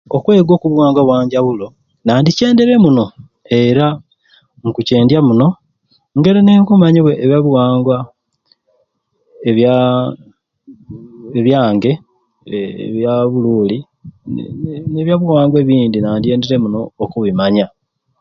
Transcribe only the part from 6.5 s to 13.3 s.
nkumanya ebya buwangwa ebyaaa ebyange ebya